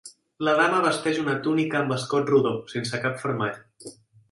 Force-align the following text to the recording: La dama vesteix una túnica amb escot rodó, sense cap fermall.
La 0.45 0.53
dama 0.59 0.79
vesteix 0.85 1.19
una 1.23 1.35
túnica 1.49 1.79
amb 1.81 1.95
escot 1.99 2.33
rodó, 2.33 2.55
sense 2.75 3.05
cap 3.07 3.23
fermall. 3.27 3.97